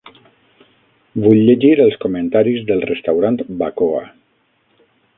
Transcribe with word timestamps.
Vull 1.25 1.41
llegir 1.49 1.69
els 1.85 1.99
comentaris 2.07 2.65
del 2.73 2.83
restaurant 2.93 3.41
Bacoa. 3.63 4.05